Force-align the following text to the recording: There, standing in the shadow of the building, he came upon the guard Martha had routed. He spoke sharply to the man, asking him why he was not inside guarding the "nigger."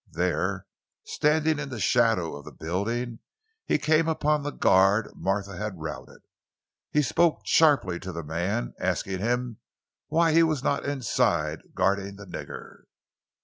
There, 0.13 0.65
standing 1.03 1.59
in 1.59 1.69
the 1.69 1.79
shadow 1.79 2.35
of 2.35 2.43
the 2.43 2.51
building, 2.51 3.19
he 3.67 3.77
came 3.77 4.07
upon 4.07 4.41
the 4.41 4.49
guard 4.49 5.11
Martha 5.13 5.55
had 5.57 5.79
routed. 5.79 6.23
He 6.89 7.03
spoke 7.03 7.41
sharply 7.45 7.99
to 7.99 8.11
the 8.11 8.23
man, 8.23 8.73
asking 8.79 9.19
him 9.19 9.59
why 10.07 10.31
he 10.31 10.41
was 10.41 10.63
not 10.63 10.85
inside 10.85 11.61
guarding 11.75 12.15
the 12.15 12.25
"nigger." 12.25 12.85